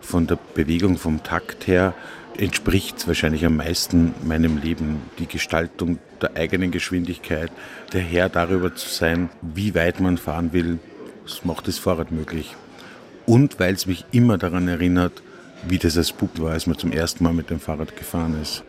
Von 0.00 0.26
der 0.26 0.38
Bewegung, 0.54 0.98
vom 0.98 1.22
Takt 1.22 1.66
her 1.66 1.94
entspricht 2.36 2.98
es 2.98 3.06
wahrscheinlich 3.06 3.44
am 3.46 3.56
meisten 3.56 4.14
meinem 4.24 4.58
Leben. 4.58 5.02
Die 5.18 5.26
Gestaltung 5.26 5.98
der 6.20 6.36
eigenen 6.36 6.70
Geschwindigkeit, 6.70 7.50
der 7.92 8.00
Herr 8.00 8.28
darüber 8.28 8.74
zu 8.74 8.88
sein, 8.88 9.30
wie 9.40 9.74
weit 9.74 10.00
man 10.00 10.18
fahren 10.18 10.52
will, 10.52 10.78
das 11.24 11.44
macht 11.44 11.68
das 11.68 11.78
Fahrrad 11.78 12.10
möglich. 12.10 12.56
Und 13.26 13.60
weil 13.60 13.74
es 13.74 13.86
mich 13.86 14.04
immer 14.10 14.38
daran 14.38 14.68
erinnert, 14.68 15.22
wie 15.66 15.78
das 15.78 15.96
als 15.96 16.12
Bub 16.12 16.40
war, 16.40 16.52
als 16.52 16.66
man 16.66 16.76
zum 16.76 16.92
ersten 16.92 17.24
Mal 17.24 17.32
mit 17.32 17.50
dem 17.50 17.60
Fahrrad 17.60 17.96
gefahren 17.96 18.40
ist. 18.40 18.64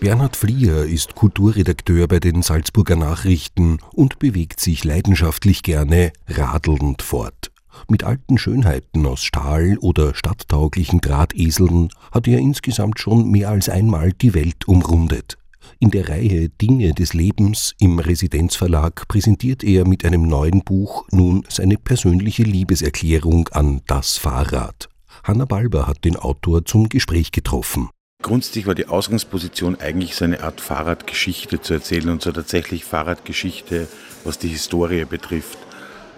Bernhard 0.00 0.36
Flieher 0.36 0.84
ist 0.84 1.16
Kulturredakteur 1.16 2.06
bei 2.06 2.20
den 2.20 2.42
Salzburger 2.42 2.94
Nachrichten 2.94 3.78
und 3.92 4.20
bewegt 4.20 4.60
sich 4.60 4.84
leidenschaftlich 4.84 5.64
gerne 5.64 6.12
radelnd 6.28 7.02
fort. 7.02 7.50
Mit 7.88 8.04
alten 8.04 8.38
Schönheiten 8.38 9.06
aus 9.06 9.24
Stahl 9.24 9.76
oder 9.78 10.14
stadttauglichen 10.14 11.00
Drahteseln 11.00 11.88
hat 12.12 12.28
er 12.28 12.38
insgesamt 12.38 13.00
schon 13.00 13.28
mehr 13.30 13.48
als 13.48 13.68
einmal 13.68 14.12
die 14.12 14.34
Welt 14.34 14.68
umrundet. 14.68 15.36
In 15.80 15.90
der 15.90 16.08
Reihe 16.08 16.48
Dinge 16.48 16.94
des 16.94 17.12
Lebens 17.12 17.74
im 17.80 17.98
Residenzverlag 17.98 19.08
präsentiert 19.08 19.64
er 19.64 19.86
mit 19.86 20.04
einem 20.04 20.22
neuen 20.22 20.62
Buch 20.62 21.06
nun 21.10 21.44
seine 21.48 21.76
persönliche 21.76 22.44
Liebeserklärung 22.44 23.48
an 23.48 23.82
das 23.88 24.16
Fahrrad. 24.16 24.88
Hanna 25.24 25.44
Balber 25.44 25.88
hat 25.88 26.04
den 26.04 26.16
Autor 26.16 26.64
zum 26.64 26.88
Gespräch 26.88 27.32
getroffen. 27.32 27.90
Grundsätzlich 28.20 28.66
war 28.66 28.74
die 28.74 28.88
Ausgangsposition 28.88 29.78
eigentlich 29.80 30.16
so 30.16 30.24
eine 30.24 30.42
Art 30.42 30.60
Fahrradgeschichte 30.60 31.60
zu 31.60 31.74
erzählen 31.74 32.08
und 32.08 32.20
so 32.20 32.32
tatsächlich 32.32 32.84
Fahrradgeschichte, 32.84 33.86
was 34.24 34.38
die 34.38 34.48
Historie 34.48 35.04
betrifft. 35.04 35.58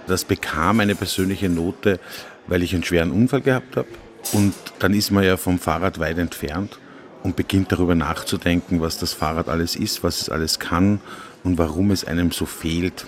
Das 0.07 0.25
bekam 0.25 0.81
eine 0.81 0.95
persönliche 0.95 1.51
Note, 1.51 2.01
weil 2.47 2.63
ich 2.63 2.75
einen 2.75 2.85
schweren 2.85 3.11
Unfall 3.11 3.43
gehabt 3.43 3.77
habe 3.77 3.89
und 4.33 4.55
dann 4.79 4.95
ist 4.95 5.11
man 5.11 5.25
ja 5.25 5.37
vom 5.37 5.59
Fahrrad 5.59 5.99
weit 5.99 6.17
entfernt 6.17 6.79
und 7.23 7.37
beginnt 7.37 7.71
darüber 7.71 7.95
nachzudenken, 7.95 8.81
was 8.81 8.99
das 8.99 9.13
Fahrrad 9.13 9.49
alles 9.49 9.77
ist, 9.77 10.03
was 10.03 10.23
es 10.23 10.31
alles 10.31 10.59
kann 10.59 11.01
und 11.45 11.59
warum 11.59 11.91
es 11.91 12.07
einem 12.07 12.33
so 12.33 12.47
fehlt. 12.47 13.07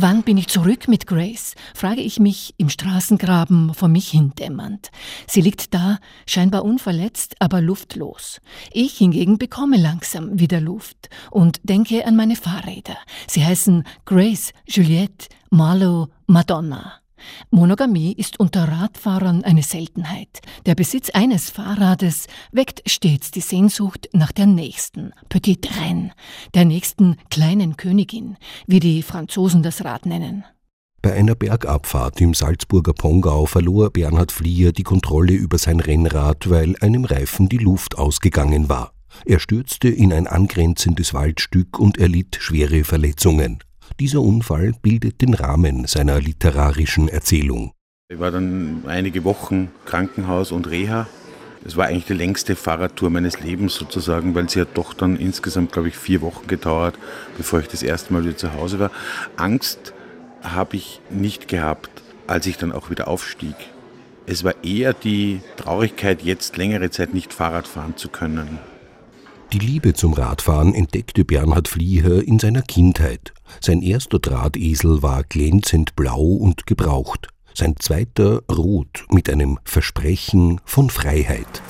Wann 0.00 0.22
bin 0.22 0.38
ich 0.38 0.46
zurück 0.46 0.86
mit 0.86 1.08
Grace? 1.08 1.56
frage 1.74 2.02
ich 2.02 2.20
mich 2.20 2.54
im 2.56 2.68
Straßengraben 2.68 3.74
vor 3.74 3.88
mich 3.88 4.10
hindämmernd. 4.10 4.92
Sie 5.26 5.40
liegt 5.40 5.74
da, 5.74 5.98
scheinbar 6.24 6.64
unverletzt, 6.64 7.34
aber 7.40 7.60
luftlos. 7.60 8.40
Ich 8.72 8.98
hingegen 8.98 9.38
bekomme 9.38 9.76
langsam 9.76 10.38
wieder 10.38 10.60
Luft 10.60 11.10
und 11.32 11.58
denke 11.64 12.06
an 12.06 12.14
meine 12.14 12.36
Fahrräder. 12.36 12.96
Sie 13.26 13.44
heißen 13.44 13.82
Grace, 14.04 14.52
Juliette, 14.68 15.26
Marlowe, 15.50 16.10
Madonna. 16.28 17.00
Monogamie 17.50 18.12
ist 18.12 18.40
unter 18.40 18.68
Radfahrern 18.68 19.44
eine 19.44 19.62
Seltenheit. 19.62 20.40
Der 20.66 20.74
Besitz 20.74 21.10
eines 21.10 21.50
Fahrrades 21.50 22.26
weckt 22.52 22.88
stets 22.88 23.30
die 23.30 23.40
Sehnsucht 23.40 24.08
nach 24.12 24.32
der 24.32 24.46
nächsten, 24.46 25.12
Petite 25.28 25.68
Reine, 25.80 26.12
der 26.54 26.64
nächsten 26.64 27.16
kleinen 27.30 27.76
Königin, 27.76 28.36
wie 28.66 28.80
die 28.80 29.02
Franzosen 29.02 29.62
das 29.62 29.84
Rad 29.84 30.06
nennen. 30.06 30.44
Bei 31.00 31.12
einer 31.12 31.36
Bergabfahrt 31.36 32.20
im 32.20 32.34
Salzburger 32.34 32.92
Pongau 32.92 33.46
verlor 33.46 33.90
Bernhard 33.90 34.32
Flieher 34.32 34.72
die 34.72 34.82
Kontrolle 34.82 35.32
über 35.32 35.56
sein 35.56 35.78
Rennrad, 35.78 36.50
weil 36.50 36.74
einem 36.80 37.04
Reifen 37.04 37.48
die 37.48 37.58
Luft 37.58 37.96
ausgegangen 37.96 38.68
war. 38.68 38.92
Er 39.24 39.38
stürzte 39.38 39.88
in 39.88 40.12
ein 40.12 40.26
angrenzendes 40.26 41.14
Waldstück 41.14 41.78
und 41.78 41.98
erlitt 41.98 42.36
schwere 42.40 42.84
Verletzungen. 42.84 43.60
Dieser 44.00 44.20
Unfall 44.20 44.74
bildet 44.80 45.22
den 45.22 45.34
Rahmen 45.34 45.88
seiner 45.88 46.20
literarischen 46.20 47.08
Erzählung. 47.08 47.72
Ich 48.08 48.20
war 48.20 48.30
dann 48.30 48.84
einige 48.86 49.24
Wochen 49.24 49.72
Krankenhaus 49.86 50.52
und 50.52 50.70
Reha. 50.70 51.08
Es 51.64 51.76
war 51.76 51.86
eigentlich 51.86 52.04
die 52.04 52.12
längste 52.12 52.54
Fahrradtour 52.54 53.10
meines 53.10 53.40
Lebens 53.40 53.74
sozusagen, 53.74 54.36
weil 54.36 54.48
sie 54.48 54.60
hat 54.60 54.68
doch 54.74 54.94
dann 54.94 55.16
insgesamt, 55.16 55.72
glaube 55.72 55.88
ich, 55.88 55.96
vier 55.96 56.20
Wochen 56.20 56.46
gedauert, 56.46 56.96
bevor 57.36 57.58
ich 57.58 57.66
das 57.66 57.82
erste 57.82 58.12
Mal 58.12 58.22
wieder 58.22 58.36
zu 58.36 58.54
Hause 58.54 58.78
war. 58.78 58.92
Angst 59.36 59.92
habe 60.42 60.76
ich 60.76 61.00
nicht 61.10 61.48
gehabt, 61.48 61.90
als 62.28 62.46
ich 62.46 62.56
dann 62.56 62.70
auch 62.70 62.90
wieder 62.90 63.08
aufstieg. 63.08 63.56
Es 64.26 64.44
war 64.44 64.54
eher 64.62 64.92
die 64.92 65.40
Traurigkeit, 65.56 66.22
jetzt 66.22 66.56
längere 66.56 66.90
Zeit 66.90 67.14
nicht 67.14 67.32
Fahrrad 67.32 67.66
fahren 67.66 67.96
zu 67.96 68.08
können. 68.08 68.60
Die 69.52 69.58
Liebe 69.58 69.94
zum 69.94 70.12
Radfahren 70.12 70.74
entdeckte 70.74 71.24
Bernhard 71.24 71.68
Flieher 71.68 72.22
in 72.22 72.38
seiner 72.38 72.60
Kindheit. 72.60 73.32
Sein 73.62 73.80
erster 73.80 74.18
Drahtesel 74.18 75.02
war 75.02 75.24
glänzend 75.24 75.96
blau 75.96 76.20
und 76.20 76.66
gebraucht, 76.66 77.28
sein 77.54 77.74
zweiter 77.78 78.42
rot 78.52 79.06
mit 79.10 79.30
einem 79.30 79.58
Versprechen 79.64 80.60
von 80.66 80.90
Freiheit. 80.90 81.62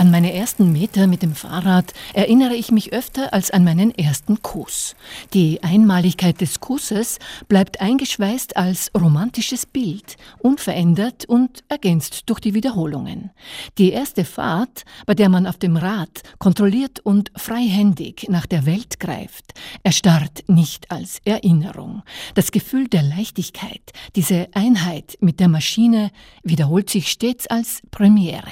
An 0.00 0.10
meine 0.10 0.32
ersten 0.32 0.72
Meter 0.72 1.06
mit 1.06 1.20
dem 1.20 1.34
Fahrrad 1.34 1.92
erinnere 2.14 2.54
ich 2.54 2.72
mich 2.72 2.94
öfter 2.94 3.34
als 3.34 3.50
an 3.50 3.64
meinen 3.64 3.90
ersten 3.90 4.40
Kuss. 4.40 4.96
Die 5.34 5.62
Einmaligkeit 5.62 6.40
des 6.40 6.58
Kusses 6.58 7.18
bleibt 7.48 7.82
eingeschweißt 7.82 8.56
als 8.56 8.90
romantisches 8.98 9.66
Bild, 9.66 10.16
unverändert 10.38 11.26
und 11.26 11.64
ergänzt 11.68 12.30
durch 12.30 12.40
die 12.40 12.54
Wiederholungen. 12.54 13.28
Die 13.76 13.92
erste 13.92 14.24
Fahrt, 14.24 14.86
bei 15.04 15.14
der 15.14 15.28
man 15.28 15.46
auf 15.46 15.58
dem 15.58 15.76
Rad 15.76 16.22
kontrolliert 16.38 17.00
und 17.00 17.30
freihändig 17.36 18.26
nach 18.30 18.46
der 18.46 18.64
Welt 18.64 19.00
greift, 19.00 19.52
erstarrt 19.82 20.44
nicht 20.46 20.90
als 20.90 21.18
Erinnerung. 21.26 22.04
Das 22.34 22.52
Gefühl 22.52 22.88
der 22.88 23.02
Leichtigkeit, 23.02 23.92
diese 24.16 24.48
Einheit 24.54 25.18
mit 25.20 25.40
der 25.40 25.48
Maschine 25.48 26.10
wiederholt 26.42 26.88
sich 26.88 27.08
stets 27.08 27.48
als 27.48 27.82
Premiere. 27.90 28.50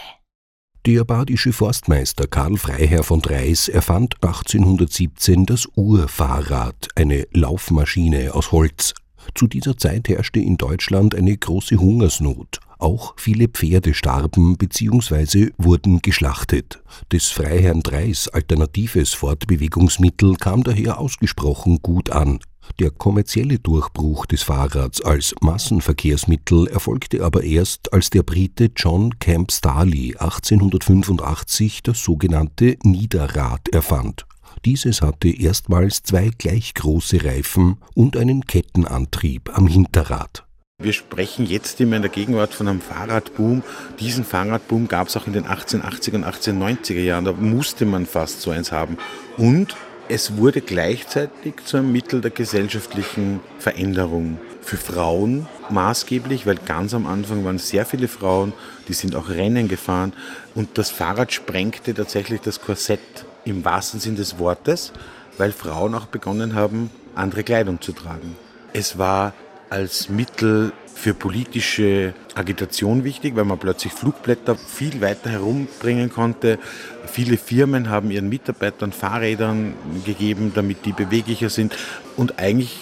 Der 0.87 1.05
badische 1.05 1.53
Forstmeister 1.53 2.27
Karl 2.28 2.56
Freiherr 2.56 3.03
von 3.03 3.21
Dreis 3.21 3.69
erfand 3.69 4.15
1817 4.22 5.44
das 5.44 5.66
Urfahrrad, 5.75 6.89
eine 6.94 7.27
Laufmaschine 7.33 8.33
aus 8.34 8.53
Holz. 8.53 8.94
Zu 9.34 9.49
dieser 9.49 9.77
Zeit 9.77 10.09
herrschte 10.09 10.39
in 10.39 10.56
Deutschland 10.56 11.15
eine 11.15 11.37
große 11.37 11.77
Hungersnot. 11.77 12.61
Auch 12.78 13.15
viele 13.19 13.49
Pferde 13.49 13.93
starben 13.93 14.56
bzw. 14.56 15.50
wurden 15.59 16.00
geschlachtet. 16.00 16.81
Des 17.12 17.28
Freiherrn 17.28 17.83
Dreis 17.83 18.28
alternatives 18.28 19.15
Fortbewegungsmittel 19.15 20.37
kam 20.37 20.62
daher 20.62 20.99
ausgesprochen 20.99 21.81
gut 21.83 22.10
an. 22.10 22.39
Der 22.78 22.90
kommerzielle 22.90 23.58
Durchbruch 23.58 24.26
des 24.26 24.42
Fahrrads 24.42 25.00
als 25.02 25.34
Massenverkehrsmittel 25.40 26.68
erfolgte 26.68 27.24
aber 27.24 27.42
erst, 27.42 27.92
als 27.92 28.10
der 28.10 28.22
Brite 28.22 28.70
John 28.76 29.18
Camp 29.18 29.50
Starley 29.50 30.14
1885 30.16 31.82
das 31.82 32.02
sogenannte 32.02 32.76
Niederrad 32.82 33.68
erfand. 33.70 34.26
Dieses 34.64 35.02
hatte 35.02 35.28
erstmals 35.28 36.02
zwei 36.02 36.30
gleich 36.36 36.74
große 36.74 37.24
Reifen 37.24 37.78
und 37.94 38.16
einen 38.16 38.44
Kettenantrieb 38.44 39.56
am 39.56 39.66
Hinterrad. 39.66 40.44
Wir 40.80 40.92
sprechen 40.92 41.44
jetzt 41.44 41.80
immer 41.80 41.96
in 41.96 42.02
der 42.02 42.10
Gegenwart 42.10 42.54
von 42.54 42.68
einem 42.68 42.80
Fahrradboom. 42.80 43.64
Diesen 43.98 44.24
Fahrradboom 44.24 44.86
gab 44.86 45.08
es 45.08 45.16
auch 45.16 45.26
in 45.26 45.32
den 45.32 45.44
1880er 45.44 46.14
und 46.14 46.24
1890er 46.24 47.00
Jahren. 47.00 47.24
Da 47.24 47.32
musste 47.32 47.84
man 47.84 48.06
fast 48.06 48.42
so 48.42 48.52
eins 48.52 48.70
haben. 48.70 48.96
Und 49.36 49.74
es 50.08 50.38
wurde 50.38 50.62
gleichzeitig 50.62 51.64
zu 51.64 51.76
einem 51.76 51.92
Mittel 51.92 52.20
der 52.20 52.30
gesellschaftlichen 52.30 53.41
Veränderung. 53.58 54.38
Für 54.62 54.78
Frauen 54.78 55.46
maßgeblich, 55.70 56.46
weil 56.46 56.56
ganz 56.56 56.94
am 56.94 57.06
Anfang 57.06 57.44
waren 57.44 57.58
sehr 57.58 57.86
viele 57.86 58.08
Frauen, 58.08 58.52
die 58.88 58.92
sind 58.94 59.14
auch 59.14 59.28
Rennen 59.28 59.68
gefahren 59.68 60.12
und 60.54 60.76
das 60.78 60.91
Fahrrad 60.91 61.32
sprengte 61.32 61.94
tatsächlich 61.94 62.41
das 62.41 62.60
Korsett 62.60 63.00
im 63.44 63.64
wahrsten 63.64 64.00
Sinn 64.00 64.16
des 64.16 64.38
Wortes, 64.38 64.92
weil 65.36 65.53
Frauen 65.53 65.94
auch 65.94 66.06
begonnen 66.06 66.54
haben, 66.54 66.91
andere 67.15 67.44
Kleidung 67.44 67.80
zu 67.80 67.92
tragen. 67.92 68.36
Es 68.72 68.98
war 68.98 69.33
als 69.70 70.09
Mittel 70.09 70.72
für 70.94 71.15
politische 71.15 72.15
Agitation 72.34 73.04
wichtig, 73.04 73.36
weil 73.36 73.44
man 73.44 73.59
plötzlich 73.59 73.92
Flugblätter 73.92 74.56
viel 74.56 75.00
weiter 75.00 75.30
herumbringen 75.30 76.10
konnte. 76.10 76.59
Viele 77.06 77.36
Firmen 77.36 77.88
haben 77.88 78.10
ihren 78.10 78.28
Mitarbeitern 78.28 78.92
Fahrrädern 78.92 79.74
gegeben, 80.04 80.53
damit 80.54 80.84
die 80.84 80.92
beweglicher 80.92 81.50
sind. 81.50 81.76
Und 82.16 82.38
eigentlich 82.38 82.76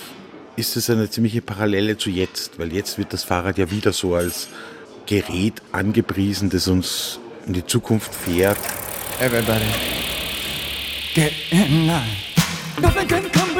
ist 0.56 0.76
es 0.76 0.88
eine 0.88 1.10
ziemliche 1.10 1.42
Parallele 1.42 1.98
zu 1.98 2.08
jetzt, 2.08 2.58
weil 2.58 2.72
jetzt 2.72 2.96
wird 2.96 3.12
das 3.12 3.24
Fahrrad 3.24 3.58
ja 3.58 3.70
wieder 3.70 3.92
so 3.92 4.14
als 4.14 4.48
Gerät 5.04 5.60
angepriesen, 5.72 6.48
das 6.48 6.68
uns 6.68 7.20
in 7.46 7.52
die 7.52 7.66
Zukunft 7.66 8.14
fährt. 8.14 8.58
Everybody, 9.20 9.66
get 11.14 11.32
in 11.50 11.86
line. 11.86 12.02
Nothing 12.80 13.08
can 13.08 13.32
come 13.32 13.55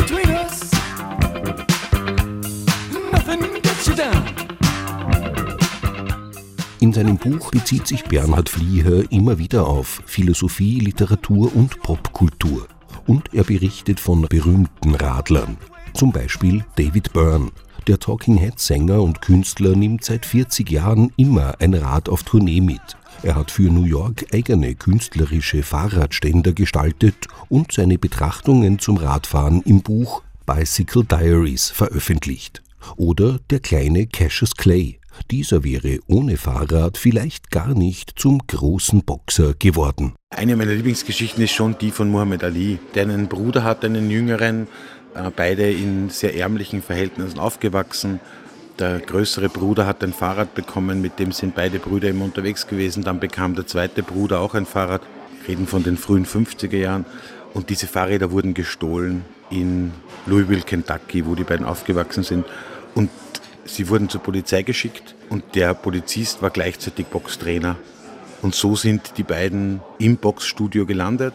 In 6.78 6.93
seinem 6.93 7.17
Buch 7.17 7.50
bezieht 7.50 7.87
sich 7.87 8.05
Bernhard 8.05 8.50
Flieher 8.50 9.11
immer 9.11 9.38
wieder 9.38 9.67
auf 9.67 10.02
Philosophie, 10.05 10.78
Literatur 10.78 11.55
und 11.56 11.81
Popkultur. 11.81 12.69
Und 13.06 13.32
er 13.32 13.44
berichtet 13.44 13.99
von 13.99 14.23
berühmten 14.23 14.94
Radlern, 14.94 15.56
zum 15.94 16.12
Beispiel 16.12 16.64
David 16.76 17.14
Byrne. 17.14 17.50
Der 17.87 17.99
Talking 17.99 18.37
Head 18.37 18.58
Sänger 18.58 19.00
und 19.00 19.23
Künstler 19.23 19.75
nimmt 19.75 20.05
seit 20.05 20.26
40 20.26 20.70
Jahren 20.70 21.12
immer 21.17 21.55
ein 21.61 21.73
Rad 21.73 22.11
auf 22.11 22.25
Tournee 22.25 22.61
mit. 22.61 22.96
Er 23.22 23.37
hat 23.37 23.50
für 23.50 23.70
New 23.70 23.84
York 23.84 24.26
eigene 24.34 24.75
künstlerische 24.75 25.62
Fahrradständer 25.62 26.52
gestaltet 26.52 27.26
und 27.49 27.72
seine 27.72 27.96
Betrachtungen 27.96 28.79
zum 28.81 28.99
Radfahren 28.99 29.62
im 29.62 29.81
Buch 29.81 30.22
Bicycle 30.44 31.05
Diaries 31.05 31.70
veröffentlicht. 31.70 32.62
Oder 32.96 33.38
der 33.50 33.61
kleine 33.61 34.06
Cassius 34.06 34.55
Clay, 34.55 35.00
dieser 35.31 35.65
wäre 35.65 35.99
ohne 36.07 36.37
Fahrrad 36.37 36.99
vielleicht 36.99 37.51
gar 37.51 37.75
nicht 37.75 38.13
zum 38.17 38.41
großen 38.47 39.03
Boxer 39.05 39.55
geworden. 39.59 40.15
Eine 40.31 40.57
meiner 40.57 40.75
Lieblingsgeschichten 40.75 41.43
ist 41.43 41.53
schon 41.53 41.77
die 41.79 41.91
von 41.91 42.11
Muhammad 42.11 42.45
Ali, 42.45 42.79
der 42.95 43.05
einen 43.05 43.29
Bruder 43.29 43.65
hat, 43.65 43.85
einen 43.85 44.11
jüngeren, 44.11 44.69
äh, 45.15 45.31
beide 45.35 45.71
in 45.71 46.11
sehr 46.11 46.37
ärmlichen 46.37 46.83
Verhältnissen 46.83 47.39
aufgewachsen. 47.39 48.21
Der 48.79 49.01
größere 49.01 49.49
Bruder 49.49 49.87
hat 49.87 50.05
ein 50.05 50.13
Fahrrad 50.13 50.55
bekommen, 50.55 51.01
mit 51.01 51.19
dem 51.19 51.33
sind 51.33 51.55
beide 51.55 51.79
Brüder 51.79 52.11
immer 52.11 52.25
unterwegs 52.27 52.67
gewesen. 52.67 53.03
Dann 53.03 53.21
bekam 53.21 53.55
der 53.55 53.67
zweite 53.67 54.03
Bruder 54.03 54.41
auch 54.41 54.55
ein 54.55 54.67
Fahrrad, 54.67 55.01
reden 55.49 55.67
von 55.67 55.83
den 55.83 55.97
frühen 55.97 56.27
50er 56.27 56.77
Jahren. 56.77 57.07
Und 57.55 57.71
diese 57.71 57.87
Fahrräder 57.87 58.31
wurden 58.33 58.53
gestohlen 58.53 59.25
in 59.49 59.93
Louisville, 60.27 60.61
Kentucky, 60.61 61.25
wo 61.25 61.35
die 61.35 61.45
beiden 61.45 61.65
aufgewachsen 61.65 62.23
sind. 62.23 62.45
Und 62.95 63.09
Sie 63.67 63.89
wurden 63.89 64.09
zur 64.09 64.23
Polizei 64.23 64.63
geschickt 64.63 65.15
und 65.29 65.55
der 65.55 65.75
Polizist 65.75 66.43
war 66.43 66.51
gleichzeitig 66.51 67.07
Boxtrainer. 67.07 67.77
Und 68.43 68.55
so 68.55 68.77
sind 68.77 69.19
die 69.19 69.23
beiden 69.23 69.81
im 69.99 70.17
Boxstudio 70.17 70.87
gelandet. 70.87 71.35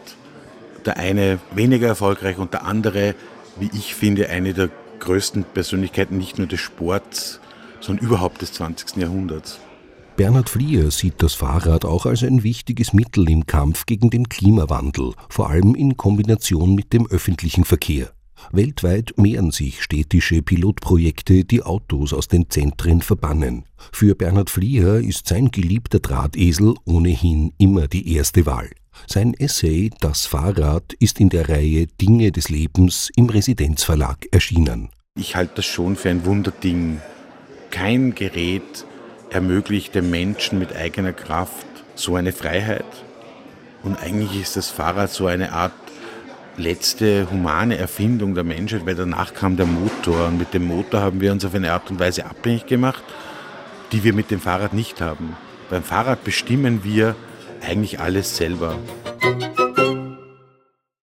Der 0.86 0.98
eine 0.98 1.39
weniger 1.54 1.88
erfolgreich 1.88 2.38
und 2.38 2.54
der 2.54 2.66
andere, 2.66 3.16
wie 3.60 3.69
ich 3.74 3.94
finde, 3.94 4.30
eine 4.30 4.54
der 4.54 4.69
größten 5.00 5.44
Persönlichkeiten 5.44 6.18
nicht 6.18 6.38
nur 6.38 6.48
des 6.48 6.60
Sports, 6.60 7.39
sondern 7.80 8.06
überhaupt 8.06 8.42
des 8.42 8.54
20. 8.54 8.98
Jahrhunderts. 8.98 9.60
Bernhard 10.16 10.50
Fliehr 10.50 10.92
sieht 10.92 11.24
das 11.24 11.33
Fahrrad 11.33 11.83
auch 11.86 12.06
als 12.06 12.24
ein 12.24 12.44
wichtiges 12.44 12.94
Mittel 12.94 13.30
im 13.30 13.48
Kampf 13.48 13.86
gegen 13.86 14.10
den 14.10 14.30
Klimawandel, 14.30 15.13
vor 15.30 15.50
allem 15.50 15.74
in 15.74 15.98
Kombination 15.98 16.75
mit 16.75 16.94
dem 16.94 17.07
öffentlichen 17.07 17.66
Verkehr. 17.66 18.12
Weltweit 18.51 19.13
mehren 19.17 19.51
sich 19.51 19.81
städtische 19.81 20.41
Pilotprojekte, 20.41 21.45
die 21.45 21.63
Autos 21.63 22.13
aus 22.13 22.27
den 22.27 22.49
Zentren 22.49 23.01
verbannen. 23.01 23.65
Für 23.91 24.15
Bernhard 24.15 24.49
Flieher 24.49 24.99
ist 24.99 25.27
sein 25.27 25.51
geliebter 25.51 25.99
Drahtesel 25.99 26.75
ohnehin 26.85 27.53
immer 27.57 27.88
die 27.88 28.15
erste 28.15 28.45
Wahl. 28.45 28.69
Sein 29.07 29.33
Essay 29.33 29.89
Das 29.99 30.25
Fahrrad 30.25 30.93
ist 30.99 31.19
in 31.19 31.29
der 31.29 31.49
Reihe 31.49 31.88
Dinge 31.88 32.31
des 32.31 32.49
Lebens 32.49 33.09
im 33.15 33.29
Residenzverlag 33.29 34.27
erschienen. 34.31 34.89
Ich 35.15 35.35
halte 35.35 35.55
das 35.55 35.65
schon 35.65 35.95
für 35.95 36.09
ein 36.09 36.25
Wunderding. 36.25 37.01
Kein 37.69 38.15
Gerät 38.15 38.85
ermöglicht 39.29 39.95
dem 39.95 40.09
Menschen 40.09 40.59
mit 40.59 40.75
eigener 40.75 41.13
Kraft 41.13 41.65
so 41.95 42.15
eine 42.15 42.31
Freiheit. 42.31 42.85
Und 43.83 43.95
eigentlich 44.01 44.41
ist 44.41 44.57
das 44.57 44.69
Fahrrad 44.69 45.11
so 45.11 45.25
eine 45.25 45.53
Art 45.53 45.73
letzte 46.57 47.30
humane 47.31 47.77
Erfindung 47.77 48.36
der 48.36 48.44
Menschheit, 48.44 48.86
weil 48.86 48.95
danach 48.95 49.33
kam 49.33 49.57
der 49.57 49.65
Motor 49.65 50.27
und 50.27 50.38
mit 50.38 50.53
dem 50.53 50.65
Motor 50.65 51.01
haben 51.01 51.21
wir 51.21 51.31
uns 51.31 51.45
auf 51.45 51.56
eine 51.56 51.71
Art 51.71 51.89
und 51.89 52.00
Weise 52.00 52.25
abhängig 52.25 52.65
gemacht, 52.65 53.03
die 53.92 54.03
wir 54.03 54.13
mit 54.13 54.31
dem 54.31 54.39
Fahrrad 54.39 54.74
nicht 54.74 55.01
haben. 55.01 55.36
Beim 55.69 55.83
Fahrrad 55.83 56.24
bestimmen 56.24 56.83
wir 56.83 57.15
eigentlich 57.62 58.00
alles 58.00 58.36
selber. 58.36 58.77